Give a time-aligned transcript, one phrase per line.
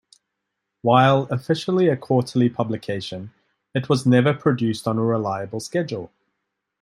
[0.81, 3.35] While officially a quarterly publication,
[3.75, 6.11] it was never produced on a reliable schedule.